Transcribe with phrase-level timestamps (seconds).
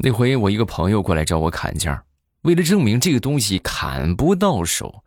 [0.00, 2.04] 那回我一个朋友过来找我砍价，
[2.42, 5.02] 为了证明这个东西砍不到手，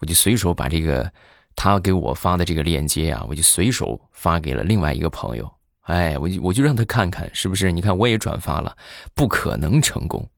[0.00, 1.12] 我就随手把这个
[1.54, 5.48] 他给我发的这个链接啊，我就随手发给了另外一个朋友。
[5.82, 7.70] 哎，我就我就让他看看是不是？
[7.70, 8.76] 你看我也转发了，
[9.14, 10.28] 不可能成功。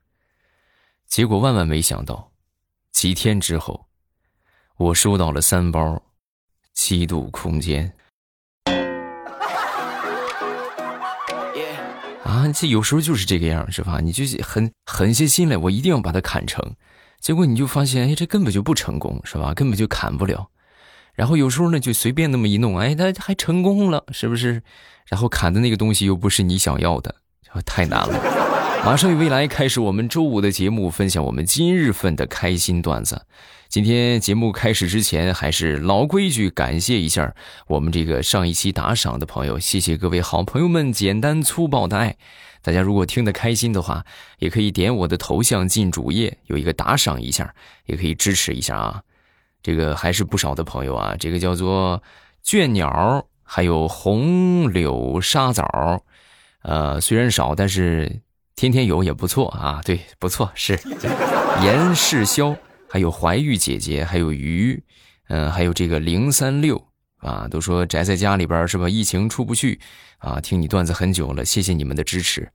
[1.06, 2.32] 结果万万没想到，
[2.92, 3.86] 几天之后，
[4.76, 6.02] 我收到了三包
[6.74, 7.90] 七度空间。
[12.37, 14.00] 啊，这有时候就是这个样，是吧？
[14.03, 16.63] 你就是狠狠下心来，我一定要把它砍成，
[17.18, 19.54] 结果你就发现，哎，这根本就不成功，是吧？
[19.54, 20.50] 根本就砍不了。
[21.14, 24.63] 然后有时候呢，就随便那么一弄，哎，它还成功了，是不是？
[25.07, 27.14] 然后砍的那个东西又不是你想要的，
[27.64, 28.55] 太难了。
[28.86, 33.27] 马上与未来开始我们周五的节目，分享我们今日份的开心段子。
[33.69, 37.34] 今天节目开始之前，还是老规矩，感谢一下
[37.67, 42.17] 我们这个上一期打赏的朋友，谢谢各位好朋友们简单粗暴的爱。
[42.62, 44.05] 大家如果听得开心的话，
[44.39, 47.53] 也可以点我的头像进主页，有一个打赏一下，
[47.86, 49.03] 也可以支持一下啊。
[49.64, 52.00] 这个还是不少的朋友啊，这个叫做
[52.44, 56.05] 倦鸟，还有红柳沙枣，
[56.62, 58.20] 呃，虽然少，但是。
[58.56, 60.80] 天天有也不错啊，对，不错是，
[61.62, 62.56] 严世潇，
[62.88, 64.82] 还有怀玉姐姐，还有鱼，
[65.28, 66.82] 嗯，还有这个零三六
[67.18, 68.88] 啊，都说宅在家里边是吧？
[68.88, 69.78] 疫情出不去
[70.16, 72.50] 啊，听你段子很久了，谢谢你们的支持。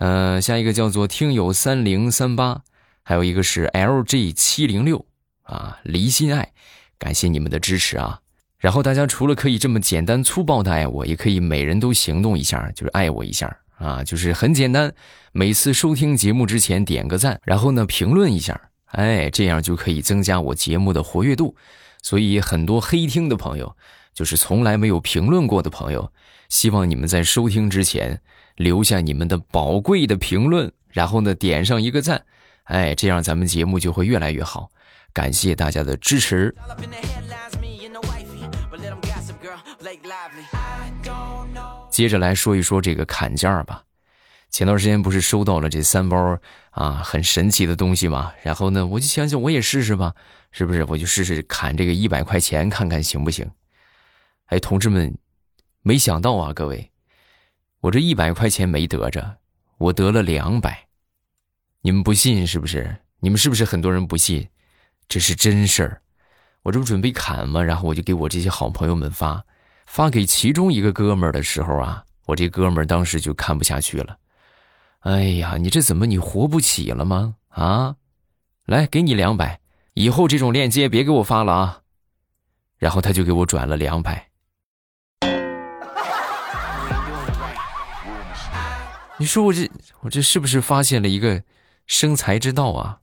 [0.00, 2.60] 嗯，下一个叫做听友三零三八，
[3.02, 5.06] 还有一个是 LG 七零六
[5.44, 6.52] 啊，离心爱，
[6.98, 8.20] 感谢你们的支持啊。
[8.58, 13.56] 然后大家除了可以这么简单粗暴的爱我，也可以每人都行动一下，就是爱我一下。
[13.82, 14.94] 啊，就是很简单，
[15.32, 21.56] 每次收听节目之前点个赞，然后呢评论一下，哎，这样就可以增加我节目的活跃度。
[22.00, 23.76] 所以很多黑听的朋友，
[24.14, 26.12] 就是从来没有评论过的朋友，
[26.48, 28.20] 希望你们在收听之前
[28.54, 32.24] 留下你们的宝贵的评论，然后呢点上一个赞，
[32.64, 34.70] 哎，这样咱们节目就会越来越好。
[35.12, 36.54] 感谢大家的支持。
[41.92, 43.84] 接着来说一说这个砍价吧。
[44.48, 46.38] 前段时间不是收到了这三包
[46.70, 48.32] 啊很神奇的东西吗？
[48.42, 50.14] 然后呢，我就想想我也试试吧，
[50.50, 50.84] 是不是？
[50.84, 53.50] 我就试试砍这个一百块钱，看看行不行？
[54.46, 55.16] 哎，同志们，
[55.82, 56.90] 没想到啊，各位，
[57.80, 59.36] 我这一百块钱没得着，
[59.76, 60.86] 我得了两百。
[61.82, 62.96] 你们不信是不是？
[63.20, 64.48] 你们是不是很多人不信？
[65.08, 66.00] 这是真事儿。
[66.62, 67.62] 我这不准备砍吗？
[67.62, 69.44] 然后我就给我这些好朋友们发。
[69.92, 74.16] 发给其中一个哥们儿的时候啊，我这哥们儿当时就看不下去了。
[75.00, 77.34] 哎呀，你这怎么你活不起了吗？
[77.50, 77.94] 啊，
[78.64, 79.60] 来给你两百，
[79.92, 81.80] 以后这种链接别给我发了啊。
[82.78, 84.30] 然后他就给我转了两百。
[89.18, 89.70] 你说我这
[90.00, 91.42] 我这是不是发现了一个
[91.86, 92.98] 生财之道啊？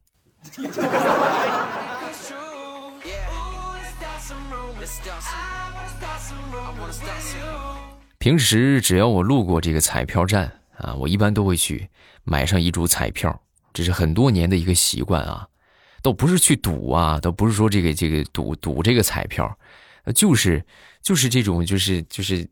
[8.30, 11.90] 平时只要我路过这个彩票站啊，我一般都会去
[12.24, 13.42] 买上一注彩票，
[13.74, 15.48] 这是很多年的一个习惯啊。
[16.04, 19.58] 倒不是去赌啊，倒不是说这个这个赌赌这个彩票，
[20.14, 20.64] 就是
[21.02, 22.48] 就是这种就是就是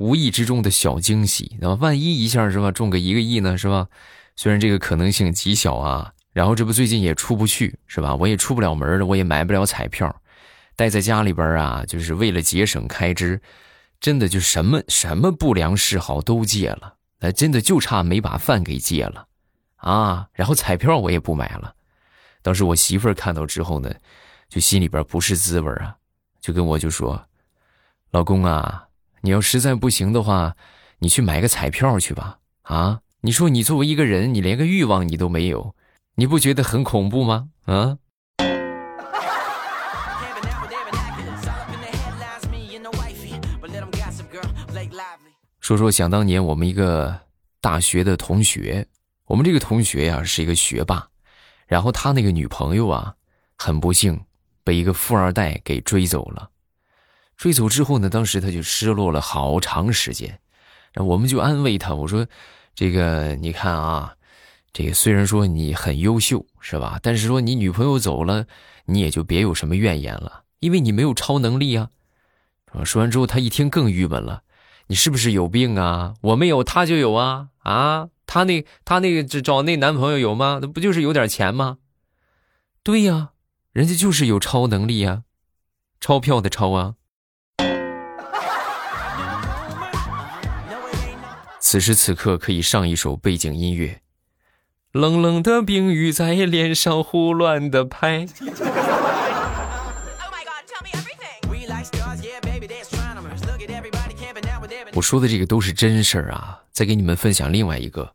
[0.00, 3.86] 无意之中的小惊喜，那么万一一下是吧中个一个亿呢是吧？
[4.34, 8.16] 虽然这个可能性极小啊，然后这不最近也出不去是吧？
[8.16, 10.20] 我也出不了门了，我也买不了彩票，
[10.74, 13.40] 待在家里边啊，就是为了节省开支。
[14.02, 19.28] 真的就什么什么不良嗜好都戒了，那真的就差没把饭给戒了，
[19.76, 20.28] 啊！
[20.32, 21.72] 然后彩票我也不买了。
[22.42, 23.94] 当时我媳妇儿看到之后呢，
[24.48, 25.96] 就心里边不是滋味啊，
[26.40, 27.24] 就跟我就说
[28.10, 28.88] ：“老公啊，
[29.20, 30.56] 你要实在不行的话，
[30.98, 32.40] 你去买个彩票去吧。
[32.62, 35.76] 啊，你说你作为一个人，你连个欲望你都没有，
[36.16, 37.50] 你不觉得很恐怖吗？
[37.66, 37.98] 啊？”
[45.62, 47.16] 说说想当年我们一个
[47.60, 48.84] 大学的同学，
[49.26, 51.08] 我们这个同学呀是一个学霸，
[51.68, 53.14] 然后他那个女朋友啊
[53.56, 54.20] 很不幸
[54.64, 56.50] 被一个富二代给追走了。
[57.36, 60.36] 追走之后呢，当时他就失落了好长时间。
[60.96, 62.26] 我们就安慰他，我说
[62.74, 64.16] ：“这个你看啊，
[64.72, 66.98] 这个虽然说你很优秀是吧？
[67.00, 68.44] 但是说你女朋友走了，
[68.86, 71.88] 你也就别有什么怨言了，因为你没有超能力啊。”
[72.84, 74.42] 说完之后，他一听更郁闷了。
[74.88, 76.14] 你是不是有病啊？
[76.20, 78.08] 我没有，他就有啊啊！
[78.26, 80.58] 他那他那个找那男朋友有吗？
[80.60, 81.78] 那不就是有点钱吗？
[82.82, 83.30] 对呀，
[83.72, 85.22] 人家就是有超能力啊，
[86.00, 86.94] 钞票的钞啊。
[91.58, 94.02] 此时此刻可以上一首背景音乐，
[94.92, 98.26] 冷冷的冰雨在脸上胡乱的拍。
[104.94, 106.60] 我说的这个都是真事儿啊！
[106.70, 108.14] 再给你们分享另外一个，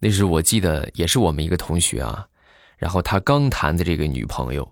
[0.00, 2.26] 那是我记得也是我们一个同学啊，
[2.76, 4.68] 然后他刚谈的这个女朋友，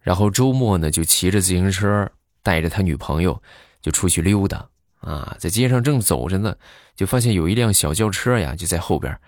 [0.00, 2.10] 然后周末呢就骑着自行车
[2.42, 3.42] 带着他女朋友
[3.80, 4.68] 就出去溜达
[5.00, 6.54] 啊，在街上正走着呢，
[6.94, 9.18] 就发现有一辆小轿车呀就在后边，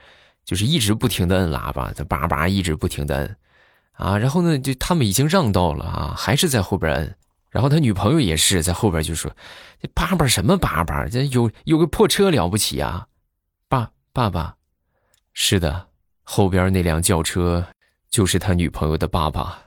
[0.45, 3.37] 就是一直不停的摁喇叭，他叭叭一直不停的摁
[3.93, 7.17] 啊，然后呢就他们已经让道了啊，还是在后边摁。
[7.55, 9.31] 然后他女朋友也是在后边就说
[9.81, 11.07] ：“这叭叭什么叭叭？
[11.07, 13.07] 这有有个破车了不起啊？”
[13.71, 14.57] 爸爸爸，
[15.35, 15.87] 是的，
[16.25, 17.65] 后边那辆轿车
[18.11, 19.63] 就是他女朋友的爸爸。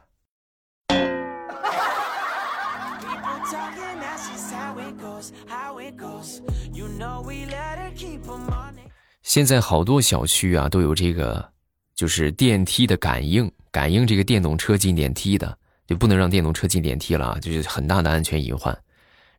[9.22, 11.54] 现在好多小区啊都有这个，
[11.96, 15.58] 就是电梯的感应，感应这个电动车进电梯的。
[15.88, 18.78] 就不能让电动车进电梯了，就是很大的安全隐患。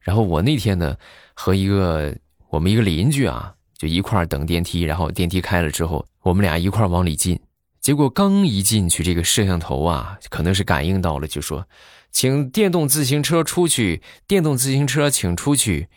[0.00, 0.96] 然后我那天呢，
[1.34, 2.16] 和一个
[2.48, 7.38] 我们一个邻居啊，就一块等电梯，然后电梯开了之后，我们俩一块往里进。
[7.80, 11.66] 结果刚一进去，这个摄像头啊，可能是感应到了，就说
[12.10, 15.88] ：“请电动自行车出去，电动自行车请出去。”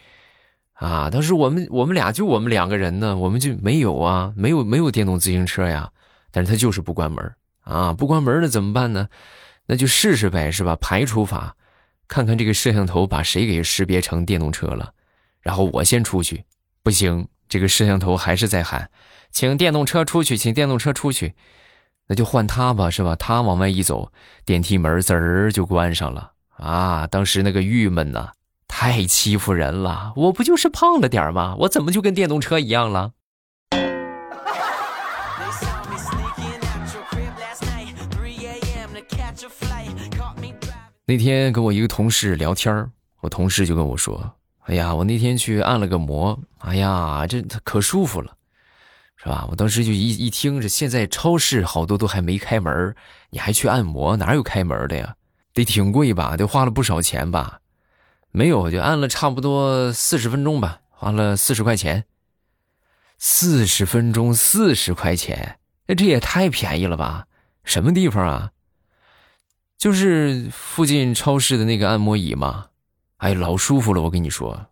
[0.74, 5.92] 啊，当时我们我们俩就我们两个人呢，我们就没有啊，没有没有电动自行车呀。
[6.32, 9.08] 但是他就是不关门啊，不关门那怎么办呢？
[9.72, 10.76] 那就试试呗，是吧？
[10.82, 11.56] 排除法，
[12.06, 14.94] 看看这个摄像头把谁给识别成电动车了。
[15.40, 16.44] 然后我先出去，
[16.84, 18.92] 不行，这个摄像头还是在喊，
[19.32, 21.36] 请电动车出去，请电动车出去。
[22.08, 23.16] 那就换他吧，是吧？
[23.16, 24.12] 他往外一走，
[24.44, 27.08] 电梯门滋儿就关上了啊！
[27.08, 28.34] 当时那个郁闷呐，
[28.68, 30.12] 太欺负人了！
[30.18, 31.56] 我不就是胖了点吗？
[31.60, 33.14] 我怎么就跟电动车一样了？
[41.12, 48.34] 那天跟我一个同事聊天我同事就跟我说：“哎呀，我那天去按了个摩，哎呀，这可舒服了，
[49.18, 52.96] 是吧？”我当时就一一听，这现在超市好多都还没开门，
[53.30, 55.14] 你还去按摩，哪有开门的呀？
[55.54, 56.38] 得挺贵吧？
[56.38, 57.60] 得花了不少钱吧？
[58.32, 62.06] 没有，就按了差不多四十分钟吧，花了四十块钱。
[63.18, 67.28] 四十分钟四十块钱，那这也太便宜了吧？
[67.66, 68.52] 什么地方啊？
[69.82, 72.68] 就是附近超市的那个按摩椅嘛，
[73.18, 74.68] 哎，老舒服了，我跟你说。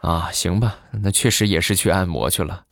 [0.00, 2.64] 啊，行吧，那确实也是去按摩去了。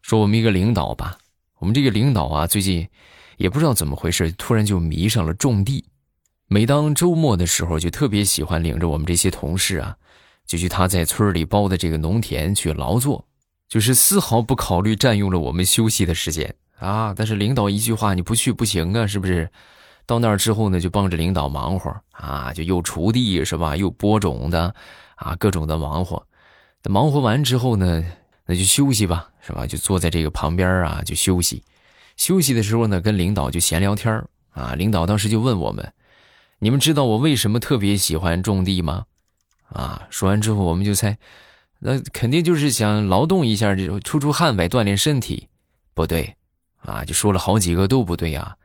[0.00, 1.16] 说我们一个领导吧，
[1.60, 2.88] 我们这个领导啊，最近
[3.36, 5.84] 也不知道怎么回事，突然就迷上了种地。
[6.52, 9.96] 每当周末的时候，就特别喜欢领着我们这些同事啊，
[10.44, 13.24] 就去他在村里包的这个农田去劳作，
[13.70, 17.14] 就是丝毫不考虑占用了我们休息的时间啊。
[17.16, 19.48] 但是领导一句话，你不去不行啊，是不是？
[20.04, 24.74] 到那儿之后呢，就帮着领导忙活啊，就又锄地是吧，又播种的
[25.14, 26.22] 啊，各种的忙活。
[26.84, 28.04] 忙活完之后呢，
[28.44, 29.66] 那就休息吧，是吧？
[29.66, 31.62] 就坐在这个旁边啊，就休息。
[32.18, 34.74] 休息的时候呢，跟领导就闲聊天啊。
[34.74, 35.90] 领导当时就问我们。
[36.62, 39.06] 你们知道我为什么特别喜欢种地吗？
[39.70, 41.18] 啊，说完之后我们就猜，
[41.80, 45.48] 那肯定就是想劳动一下，这种出出汗呗，锻炼身体。
[45.92, 46.36] 不对，
[46.76, 48.56] 啊，就说了好几个都不对啊。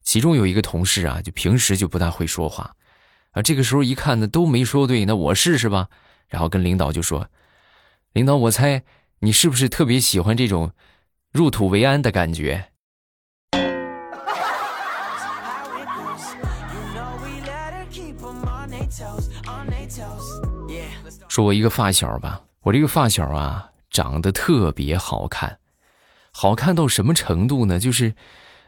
[0.00, 2.74] 其中有一个同事啊，就平时就不大会说话，
[3.32, 5.88] 啊，这个时候一看呢都没说对，那我试试吧。
[6.30, 7.28] 然后跟领导就说
[8.14, 8.82] ：“领导，我猜
[9.18, 10.72] 你是不是特别喜欢这种
[11.30, 12.70] 入土为安的感觉？”
[21.28, 25.58] 说我一个发小吧，我这个发小啊，长得特别好看，
[26.30, 27.78] 好看到什么程度呢？
[27.78, 28.14] 就是，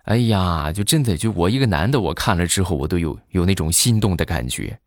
[0.05, 4.79] 哎呀，就真的就我一个男的，我看了之后，我都有有那种心动的感觉。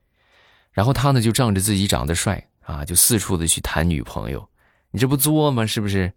[0.71, 4.49] 然后他呢，就仗着自己长得帅啊，就四处的去谈女朋友，
[4.89, 5.67] 你这不作吗？
[5.67, 6.11] 是不是？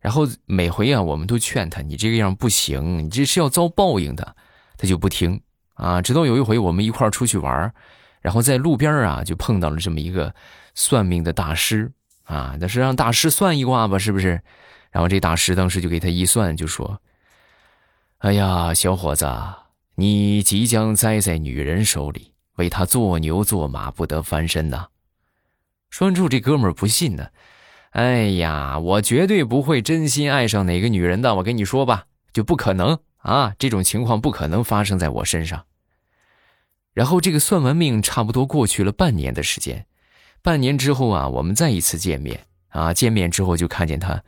[0.00, 4.36] 然后每回啊，我们都劝他，你这个样不行，你这是要遭报应的，
[4.76, 5.40] 他就不听
[5.74, 6.02] 啊。
[6.02, 7.72] 直到有一回我们一块儿出去玩
[8.20, 10.34] 然后在路边啊，就碰到了这么一个。
[10.80, 11.90] 算命的大师
[12.22, 14.40] 啊，那是让大师算一卦吧，是不是？
[14.92, 17.02] 然后这大师当时就给他一算，就说
[18.18, 19.28] ：“哎呀，小伙子，
[19.96, 24.86] 你即将栽在女人手里，为她做牛做马，不得翻身呐。”
[25.90, 27.26] 说完之后，这哥们儿不信呢。
[27.90, 35.64] 哎呀，我绝对不会真心爱上哪个女人的，我跟你说吧，就不可能啊，这种情况不可能发生在我身上。
[36.98, 39.86] 然后这个算完命，差不多过去了半年的时间。
[40.42, 44.20] 半年之后啊，我们再一次见面啊，见面之后就看见他，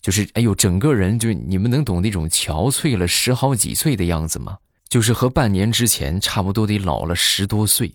[0.00, 4.58] 就是哎呦，整个人就你们能懂那种憔悴了十好几岁的样子吗？
[4.88, 7.94] 就是和半年之前差不多得老了十多岁。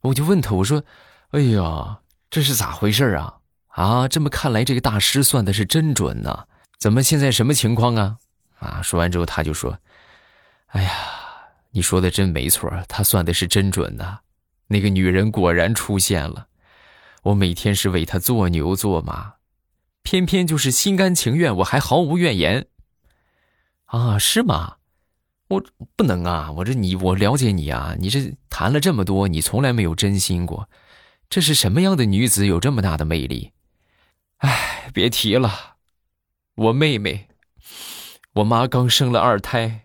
[0.00, 0.82] 我就问他，我说
[1.30, 3.36] ：“哎呀，这是咋回事啊？
[3.68, 6.46] 啊，这么看来，这个大师算的是真准呐。
[6.80, 8.16] 怎么现在什么情况啊？”
[8.58, 9.78] 啊，说完之后他就说
[10.74, 10.90] ：“哎呀，
[11.78, 14.18] 你说的真没错，他算的是真准呐。
[14.66, 16.48] 那个女人果然出现了。
[17.22, 19.34] 我每天是为她做牛做马，
[20.02, 22.66] 偏偏就是心甘情愿，我还毫无怨言。
[23.84, 24.78] 啊，是吗？
[25.46, 26.50] 我不能啊！
[26.50, 30.68] 我这你，我了解你啊，你这谈了这么多，你从来没有真心过。
[31.30, 33.52] 这是什么样的女子有这么大的魅力？
[34.38, 35.76] 哎，别提了，
[36.56, 37.28] 我妹妹。”
[38.34, 39.82] 我妈刚生了二胎。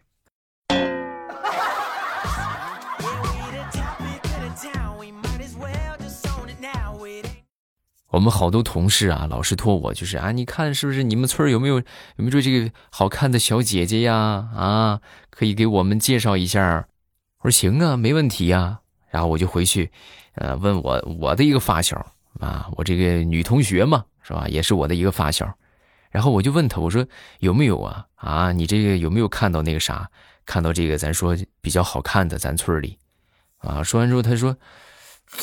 [8.13, 11.83] 我们好多同事啊，老是托我，就是啊，你看是不是你们村有没有有
[12.17, 14.13] 没有这个好看的小姐姐呀？
[14.55, 15.01] 啊，
[15.31, 16.87] 可以给我们介绍一下。
[17.39, 18.81] 我说行啊，没问题呀。
[19.09, 19.91] 然后我就回去，
[20.35, 22.05] 呃，问我我的一个发小
[22.39, 24.47] 啊，我这个女同学嘛，是吧？
[24.47, 25.51] 也是我的一个发小。
[26.11, 27.03] 然后我就问他，我说
[27.39, 28.05] 有没有啊？
[28.13, 30.07] 啊，你这个有没有看到那个啥？
[30.45, 32.95] 看到这个咱说比较好看的，咱村里，
[33.57, 34.55] 啊，说完之后他说：“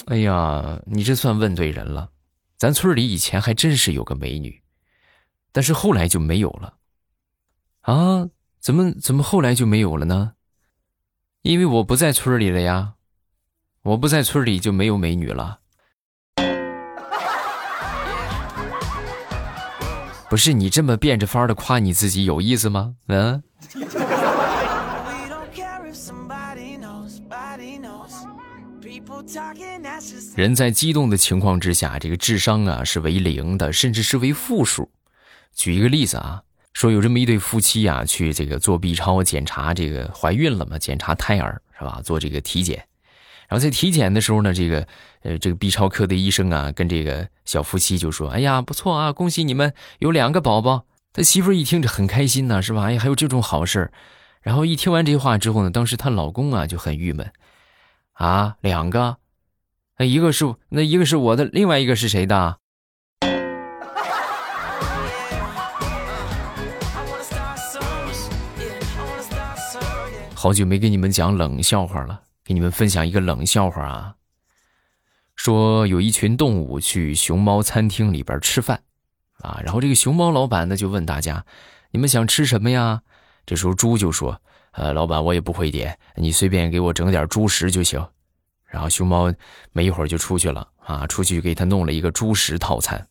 [0.06, 2.08] 哎呀，你这算问对人了，
[2.60, 4.60] 咱村里以前还真是有个美女，
[5.50, 6.74] 但是后来就没有了。
[7.80, 8.28] 啊，
[8.60, 10.34] 怎么怎么后来就没有了呢？
[11.40, 12.96] 因为我不在村里了呀，
[13.80, 15.60] 我不在村里就没有美女了。”
[20.28, 22.94] 不是你这么变着法的夸你自己有意思吗？
[23.06, 23.42] 嗯。
[30.36, 34.90] 人在激动的情况之下，这个智商啊是为零的，甚至是为负数。
[35.54, 40.78] 举一个例子啊，说有这么一对夫妻啊，去这个做 B 超检查，这个怀孕了嘛？
[40.78, 42.00] 检查胎儿是吧？
[42.02, 42.84] 做这个体检。
[43.48, 44.86] 然后在体检的时候呢，这个
[45.22, 52.84] 呃，这个 B 超科的医生啊，跟这个小夫妻就说：“哎呀，不错啊，恭喜你们有两个宝宝。”他媳妇一听着很开心呢，是吧？
[52.84, 53.90] 哎，还有这种好事
[54.40, 57.30] 然后一听完这话之后呢，当时她老公啊就很郁闷，
[58.20, 59.16] 啊，两个，
[59.96, 62.58] 那一个是那一个是我的，另外一个是谁的？
[70.34, 72.20] 好久没给你们讲冷笑话了。
[72.44, 74.14] 给你们分享一个冷笑话啊，
[75.34, 78.82] 说有一群动物去熊猫餐厅里边吃饭，
[79.38, 81.46] 啊，然后这个熊猫老板呢就问大家，
[81.90, 83.00] 你们想吃什么呀？
[83.46, 88.04] 这时候猪就说，呃，老板我也不会点，你随便给我整点猪食就行。
[88.66, 89.32] 然后熊猫
[89.72, 93.08] 没一会儿就出去了，啊，出去给他弄了一个猪食套餐，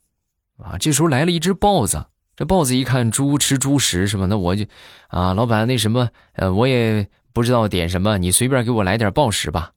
[0.57, 4.25] 啊，这时候来了一只豹子，这豹子一看猪吃猪食是吧？
[4.25, 4.65] 那我就，
[5.07, 7.09] 啊，老板那什么，呃，我也。
[7.31, 9.71] 不知道点什么，你随便给我来点暴食吧。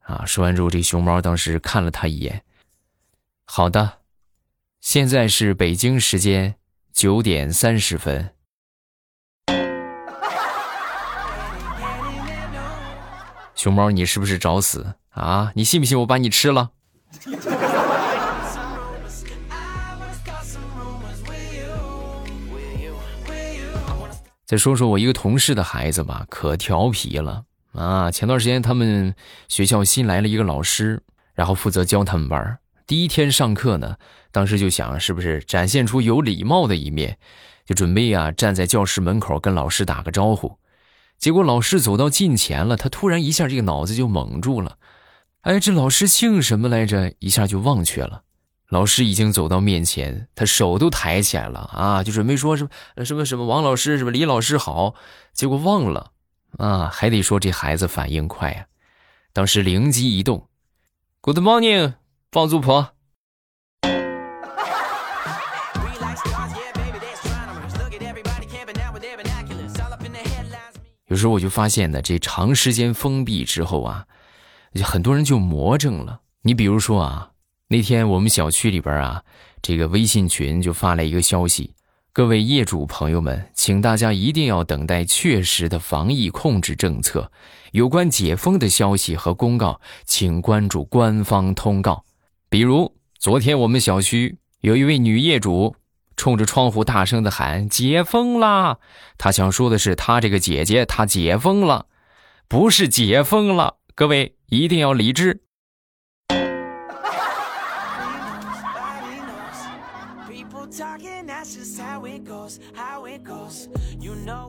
[0.00, 0.22] 啊！
[0.26, 2.44] 说完之后，这熊猫当时看了他一眼。
[3.46, 4.00] 好的，
[4.82, 6.56] 现在是北京时间
[6.92, 8.33] 九点三十分。
[13.54, 15.52] 熊猫，你是不是找死啊？
[15.54, 16.70] 你信不信我把你吃了？
[24.46, 28.10] 再说说我一个同事的孩子吧，可调皮了啊！
[28.10, 29.14] 前段时间他们
[29.48, 32.58] 学校新来了一个老师，然后负责教他们班。
[32.86, 33.96] 第一天上课呢，
[34.30, 37.16] 当时就想是不是展现出有礼貌的一面，
[37.64, 40.58] 就准备啊站在教室门口跟老师打个招呼。
[41.18, 44.76] 结果老师走到近前了，他突然一下这个脑子就蒙住了，
[45.40, 47.14] 哎，这老师姓什么来着？
[47.18, 48.22] 一下就忘却了。
[48.68, 52.64] 老师已经走到面前，他手都抬起来了啊，就准备说什
[52.96, 54.94] 么什么什么王老师什么李老师好，
[55.32, 56.10] 结果忘了
[56.58, 58.66] 啊，还得说这孩子反应快啊，
[59.32, 60.48] 当时灵机一动
[61.20, 61.94] ，Good morning，
[62.32, 62.93] 放租婆。
[71.14, 74.04] 有时候我就发现呢，这长时间封闭之后啊，
[74.82, 76.22] 很多人就魔怔了。
[76.42, 77.30] 你比如说啊。
[77.68, 79.22] 那天我们小区里边啊，
[79.62, 81.72] 这个微信群就发了一个消息：
[82.12, 87.30] 各位业主朋友们，请大家一定要等待确实的防疫控制政策，
[87.70, 92.04] 有关解封的消息和公告，请关注官方通告。
[92.48, 95.76] 比如昨天我们小区有一位女业主
[96.16, 98.78] 冲着窗户大声的喊“解封啦”，
[99.18, 101.86] 他想说的是他这个姐姐她解封了，
[102.48, 103.76] 不是解封了。
[103.94, 105.42] 各位一定要理智。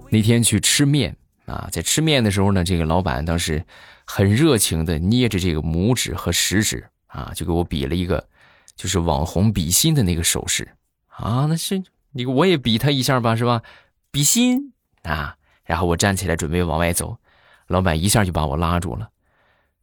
[0.09, 3.63] 那天去吃面啊，在吃面的时候呢，这个老板当时
[4.05, 8.27] 很热情的捏着这个拇指和食指啊，就给我比了一个，
[8.75, 10.67] 就是网红比心的那个手势
[11.17, 11.45] 啊。
[11.49, 13.61] 那是你我也比他一下吧，是吧？
[14.11, 15.35] 比心啊。
[15.63, 17.17] 然后我站起来准备往外走，
[17.67, 19.09] 老板一下就把我拉住了。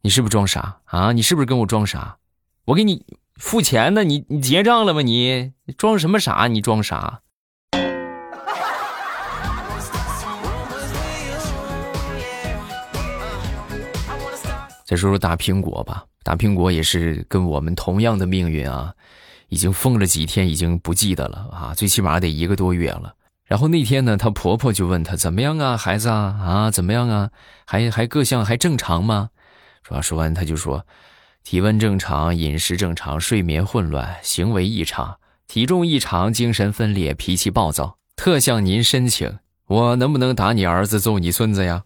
[0.01, 1.11] 你是不是装傻啊？
[1.11, 2.17] 你是不是跟我装傻？
[2.65, 5.01] 我给你付钱呢，你你结账了吗？
[5.01, 6.47] 你装什么傻？
[6.47, 7.19] 你装傻？
[14.85, 18.93] 再说说大苹果吧，大苹果也是跟我们同样的命运啊，
[19.49, 23.15] 已经疯了几天，已经不记得了啊，最起码得一个多月了。
[23.45, 27.29] 然后那天呢，她婆婆就问她怎么样啊，孩子啊啊怎么样啊，
[27.65, 29.29] 还还各项还正常吗？
[29.83, 30.85] 说说完，她就说，
[31.43, 41.83] 体温正常，饮食正常，睡眠混乱，行为异常，体重异常，精神分裂，脾气暴躁，特向您申请，我能不能打你儿子，揍你孙子呀？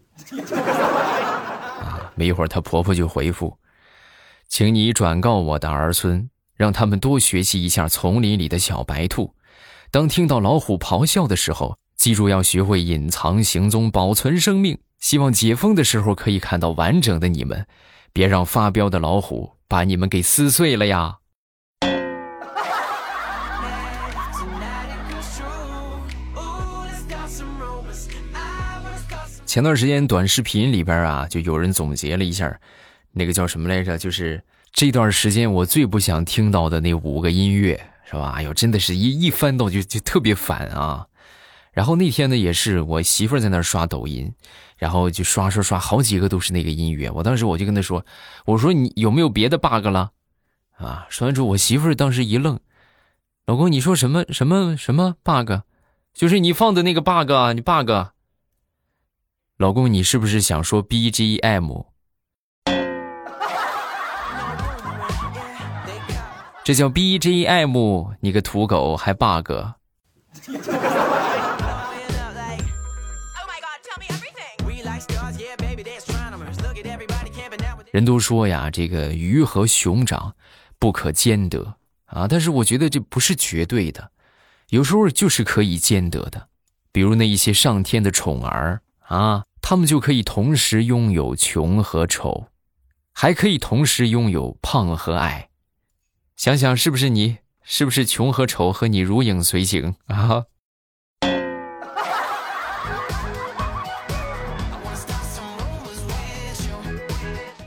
[1.82, 3.58] 啊没一会儿，她婆婆就回复
[4.48, 9.32] ：“请你转告我的儿孙，让他们多学习一下丛林里的小白兔。
[9.90, 14.78] 当听到老虎咆哮的时候，记住要学会隐藏行踪，保存生命。
[14.98, 17.66] 希望解封的时候可以看到完整的你们，
[18.12, 21.18] 别让发飙的老虎把你们给撕碎了呀！”
[29.46, 32.60] 前段时间短视频里边啊，就有人总结了一下，
[33.12, 33.96] 那个叫什么来着？
[33.96, 34.42] 就是
[34.78, 38.34] 这段时间我最不想听到的那五个音乐，是吧？
[38.36, 41.04] 哎呦，真的是一一翻到就就特别烦啊！
[41.72, 44.32] 然后那天呢，也是我媳妇在那刷抖音，
[44.76, 47.10] 然后就刷刷刷，好几个都是那个音乐。
[47.10, 48.06] 我当时我就跟她说
[48.46, 50.12] ：“我说你有没有别的 bug 了？”
[50.78, 52.60] 啊，说完之后，我媳妇当时一愣
[53.46, 55.54] ：“老公，你说什么什么什么 bug？
[56.14, 57.90] 就是你放的那个 bug，你 bug。”
[59.58, 61.86] 老公，你是不是想说 BGM？
[66.68, 69.50] 这叫 BGM，你个土狗还 bug？
[77.90, 80.34] 人都说呀，这个鱼和熊掌
[80.78, 84.10] 不可兼得啊，但是我觉得这不是绝对的，
[84.68, 86.48] 有时候就是可以兼得的，
[86.92, 89.44] 比如那一些上天的宠儿啊。
[89.62, 92.48] 他们就可以同时拥有穷和丑，
[93.14, 95.47] 还可以同时拥有胖和矮。
[96.38, 97.38] 想想是不是你？
[97.64, 100.44] 是不是穷和丑和你如影随形啊？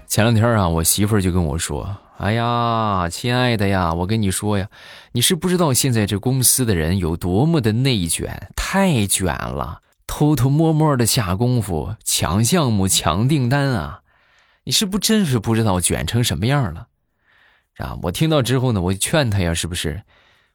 [0.07, 4.69] 前两天啊，我媳妇就跟我说：“哎呀，亲爱的呀，我跟你说呀，
[5.11, 13.99] 你是不知道现在这公司的人有多么的内卷，太卷了。”偷偷摸摸的下功夫抢项目抢订单啊！
[14.63, 16.87] 你是不真是不知道卷成什么样了，
[17.81, 17.97] 啊！
[18.01, 20.01] 我听到之后呢，我就劝他呀，是不是？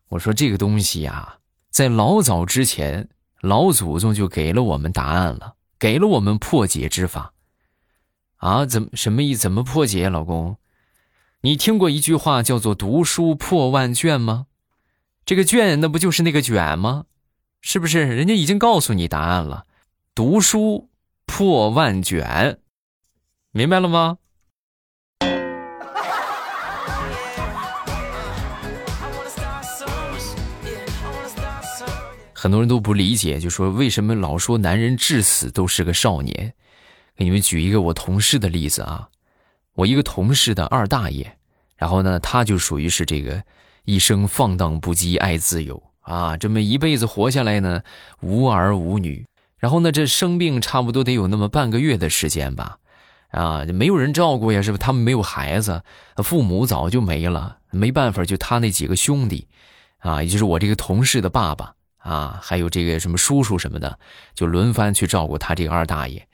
[0.09, 1.39] 我说这个东西呀，
[1.71, 3.09] 在老早之前，
[3.41, 7.33] 老祖宗就给了我们答案了，给了我们破解之法。
[8.37, 9.35] 啊，怎么什么意？
[9.35, 10.09] 怎么破解？
[10.09, 10.57] 老公，
[11.41, 14.47] 你听过一句话叫做“读书破万卷”吗？
[15.25, 17.05] 这个卷，那不就是那个卷吗？
[17.61, 19.67] 是不是人家已经告诉你答案了？
[20.15, 20.89] 读书
[21.25, 22.61] 破万卷，
[23.51, 24.19] 明白了吗？
[32.47, 36.55] 很多人都不理解，就说为什么老说男人至死都是个少年？
[37.17, 39.09] 给你们举一个我同事的例子啊，
[39.75, 41.27] 我一个同事的二大爷，
[41.77, 43.43] 然后呢，他就属于是这个
[43.85, 45.83] 一生放荡不羁，爱自由。
[46.03, 47.83] 啊，这么一辈子活下来呢，
[48.21, 49.27] 无儿无女，
[49.59, 52.79] 然后呢，这生病差不多得有那么半个月的时间吧，
[53.33, 54.79] 啊，没有人照顾呀，是不？
[54.79, 55.83] 他们没有孩子，
[56.23, 59.49] 父母早就没了，没办法，就他那几个兄弟，
[59.99, 61.75] 啊，也就是我这个同事的爸爸
[62.07, 63.99] 啊，还有这个什么叔叔什么的，
[64.33, 66.29] 就轮番去照顾他这个二大爷，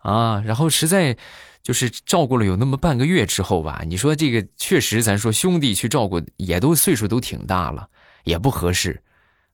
[0.00, 1.16] 啊，然后实在
[1.62, 7.88] 就是照顾了有那么半个月之后吧，你说这个确实，咱说兄弟去照顾，也都岁数都挺大了，
[8.24, 9.02] 也不合适。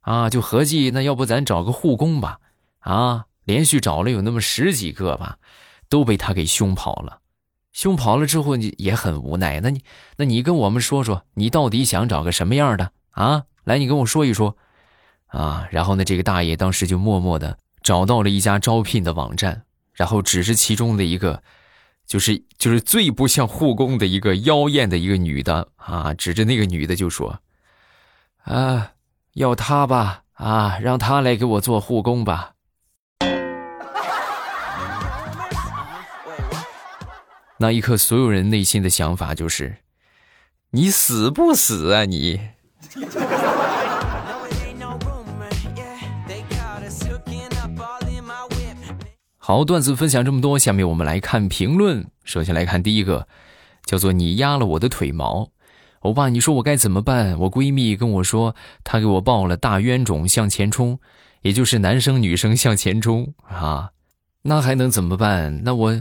[0.00, 2.40] 啊，就合计那要不咱找个护工吧？
[2.80, 5.38] 啊，连续找了有那么十几个吧，
[5.88, 7.20] 都被他给凶跑了。
[7.72, 9.61] 凶跑了之后，你也很无奈。
[9.61, 9.85] 那你，
[10.16, 13.44] 那你跟我们说说，你到底想找个什么样的啊？
[13.62, 14.56] 来，你跟我说一说。
[15.30, 19.62] 啊，然后呢，这个大爷当时就默默的找到了一家招聘的网站，
[19.92, 21.42] 然后只是其中的一个，
[22.06, 27.40] 就是就是最不像护工的一个妖艳的一个女的啊，指着那个女的就说
[28.42, 28.92] ：“啊，
[29.34, 32.54] 要她吧，啊，让她来给我做护工吧。
[37.58, 39.76] ”那一刻，所有人内心的想法就是
[40.72, 42.40] ：“你死不死啊你？”
[49.50, 52.06] 好，段子分享这么多，下面我们来看评论。
[52.22, 53.26] 首先来看第一个，
[53.84, 55.50] 叫做“你压了我的腿毛”，
[56.02, 57.36] 欧巴，你说我该怎么办？
[57.36, 61.00] 我闺蜜跟我说，她给我报了大冤种向前冲，
[61.42, 63.90] 也就是男生女生向前冲啊，
[64.42, 65.62] 那还能怎么办？
[65.64, 66.00] 那我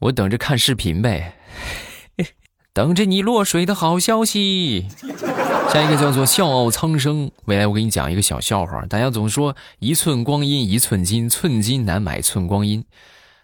[0.00, 1.36] 我等着看视频呗，
[2.74, 4.88] 等着你落水的好消息。
[5.72, 7.30] 下一个叫做笑傲苍生。
[7.44, 8.84] 未来我给你讲一个小笑话。
[8.86, 12.84] 大家总说一寸光阴一寸金，寸金难买寸光阴。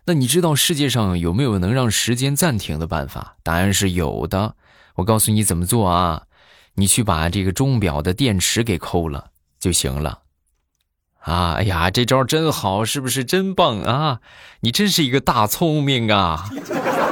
[0.06, 3.36] 那你知道世界上有没有能让时间暂停的办法？
[3.44, 4.56] 答案是有的。
[4.96, 6.22] 我告诉你怎么做啊？
[6.74, 9.26] 你去把这个钟表的电池给抠了
[9.60, 10.22] 就行了。
[11.20, 14.18] 啊，哎呀，这招真好，是不是真棒啊？
[14.62, 16.50] 你真是一个大聪明啊！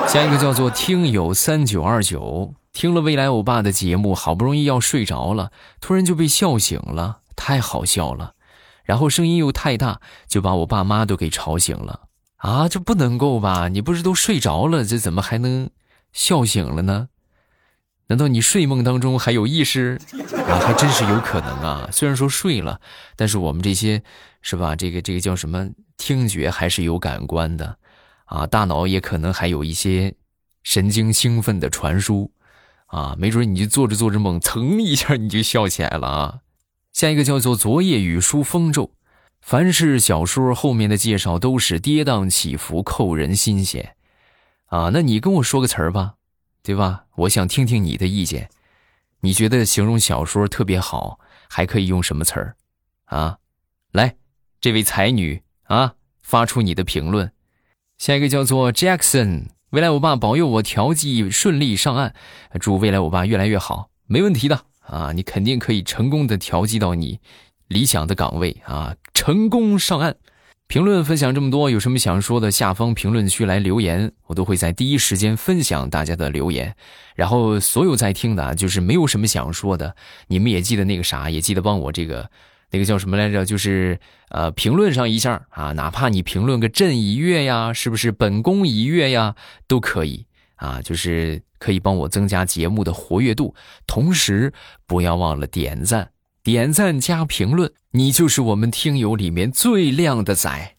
[0.09, 2.55] 下一个叫做听友三九二九。
[2.75, 8.35] 听了未来欧巴的节目，好不容易要睡着了，突然就被笑醒了，太好笑了。
[8.83, 12.09] 然后声音又太大，就把我爸妈都给吵醒了。
[12.39, 13.69] 啊，这不能够吧？
[13.69, 15.71] 你不是都睡着了，这怎么还能
[16.13, 17.09] 笑醒了呢？
[18.09, 19.99] 难道你睡梦当中还有意识？
[20.49, 21.89] 啊，还真是有可能啊。
[21.93, 22.81] 虽然说睡了，
[23.15, 24.03] 但是我们这些
[24.43, 24.75] 是吧？
[24.75, 25.71] 这个这个叫什么？
[25.97, 27.79] 听觉还是有感官的，
[28.25, 30.13] 啊，大脑也可能还有一些
[30.65, 32.33] 神经兴奋的传输。
[32.87, 36.41] 啊，没准你就做着做着梦，噌一下你就笑起来了啊！
[36.93, 38.93] 下一个叫做“昨夜雨疏风骤”，
[39.43, 43.97] 凡是小说后面的介绍都是跌宕起伏，扣人心弦。
[44.67, 46.15] 啊，那你跟我说个词儿吧，
[46.63, 47.07] 对吧？
[47.17, 48.49] 我想听听你的意见。
[49.21, 51.19] 你觉得形容小说特别好，
[51.49, 52.57] 还可以用什么词儿？
[53.07, 53.39] 啊，
[53.91, 54.15] 来，
[54.61, 57.33] 这位才女啊，发出你的评论。
[57.99, 59.47] 下一个叫做 Jackson。
[59.75, 62.15] 未来我爸保佑我调剂顺利上岸，
[62.61, 65.11] 祝未来我爸越来越好，没问题的啊！
[65.11, 67.19] 你肯定可以成功的调剂到你
[67.67, 70.15] 理想的岗位啊，成功上岸。
[70.69, 76.77] 评论分享这么多，有什么想说的，下方评论区来留言，我都会在第一时间分享大家的留言。
[77.17, 79.97] 然后所有在听的，就是没有什么想说的，
[80.29, 82.31] 你们也记得那个啥，也记得帮我这个。
[82.75, 83.45] 那个叫什么来着？
[83.45, 83.97] 就是
[84.31, 89.37] 呃，评论上一下啊，哪怕你评论个朕一月呀，是不是本宫一月呀，
[89.69, 93.55] 都可以啊，就是可以帮我增加节目的活跃度。
[93.87, 94.53] 同时
[94.89, 96.11] 不要忘了点赞，
[96.43, 100.75] 点赞加评论，你就是我们听友里面最靓的仔，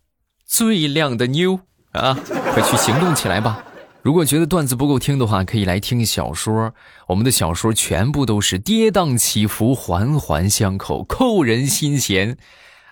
[0.46, 1.62] 最靓的妞
[1.94, 2.20] 啊！
[2.52, 3.64] 快去行动起来吧！
[4.06, 6.76] 如果觉得段子不够听的话，可以来听小说。
[7.08, 12.38] 我们的小说全部都是跌宕起伏、环环相扣、扣人心弦。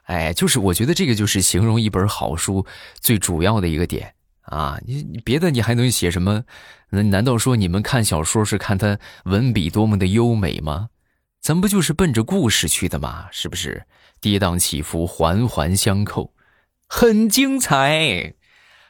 [0.05, 2.65] 哎，就是我觉得这个就是形容一本好书
[2.99, 4.79] 最主要的一个点啊！
[4.87, 6.45] 你别的你还能写什么？
[6.89, 10.89] 那难道说你们看小说是看它文笔多么的优美吗？
[11.39, 13.27] 咱不就是奔着故事去的吗？
[13.31, 13.85] 是不是？
[14.19, 16.33] 跌宕起伏、环环相扣，
[16.87, 18.33] 很精彩。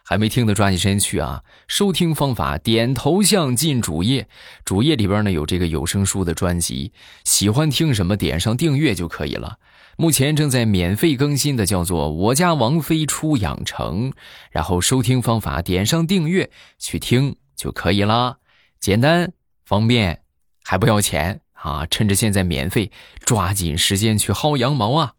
[0.03, 1.43] 还没听的，抓紧时间去啊！
[1.67, 4.27] 收听方法：点头像进主页，
[4.65, 6.91] 主页里边呢有这个有声书的专辑，
[7.23, 9.57] 喜欢听什么点上订阅就可以了。
[9.95, 14.11] 目前正在免费更新的叫做《我家王妃出养成》，
[14.51, 18.37] 然后收听方法点上订阅去听就可以了，
[18.79, 19.31] 简单
[19.65, 20.21] 方便，
[20.63, 21.85] 还不要钱啊！
[21.89, 22.91] 趁着现在免费，
[23.23, 25.13] 抓紧时间去薅羊毛啊！